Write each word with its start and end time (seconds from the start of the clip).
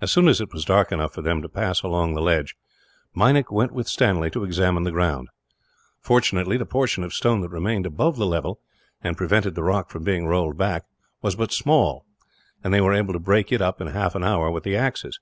As 0.00 0.10
soon 0.10 0.26
as 0.26 0.40
it 0.40 0.52
was 0.52 0.64
dark 0.64 0.90
enough 0.90 1.14
for 1.14 1.22
them 1.22 1.40
to 1.40 1.48
pass 1.48 1.82
along 1.84 2.14
the 2.14 2.20
ledge, 2.20 2.56
Meinik 3.14 3.48
went 3.52 3.70
with 3.70 3.86
Stanley 3.86 4.28
to 4.30 4.42
examine 4.42 4.82
the 4.82 4.90
ground. 4.90 5.28
Fortunately, 6.00 6.56
the 6.56 6.66
portion 6.66 7.04
of 7.04 7.14
stone 7.14 7.40
that 7.42 7.50
remained 7.50 7.86
above 7.86 8.16
the 8.16 8.26
level, 8.26 8.58
and 9.02 9.16
prevented 9.16 9.54
the 9.54 9.62
rock 9.62 9.88
from 9.88 10.02
being 10.02 10.26
rolled 10.26 10.58
back, 10.58 10.84
was 11.22 11.36
but 11.36 11.52
small; 11.52 12.04
and 12.64 12.74
they 12.74 12.80
were 12.80 12.92
able 12.92 13.12
to 13.12 13.20
break 13.20 13.52
it 13.52 13.62
up 13.62 13.80
in 13.80 13.86
half 13.86 14.16
an 14.16 14.24
hour, 14.24 14.50
with 14.50 14.64
the 14.64 14.74
axes. 14.76 15.20